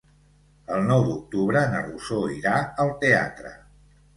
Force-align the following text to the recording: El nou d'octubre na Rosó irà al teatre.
El 0.77 0.87
nou 0.91 1.03
d'octubre 1.09 1.63
na 1.75 1.83
Rosó 1.83 2.25
irà 2.39 2.57
al 2.87 2.93
teatre. 3.05 3.57